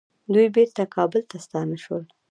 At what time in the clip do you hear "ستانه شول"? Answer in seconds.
1.45-2.03